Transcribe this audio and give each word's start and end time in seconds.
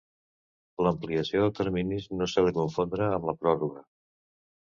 L'ampliació 0.85 1.41
de 1.43 1.49
terminis 1.59 2.09
no 2.21 2.29
s'ha 2.33 2.43
de 2.47 2.55
confondre 2.57 3.09
amb 3.19 3.27
la 3.31 3.35
pròrroga. 3.43 3.87